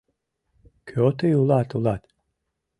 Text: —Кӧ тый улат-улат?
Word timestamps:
—Кӧ 0.87 1.05
тый 1.17 1.33
улат-улат? 1.41 2.01